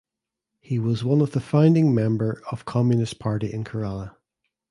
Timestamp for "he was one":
0.61-1.21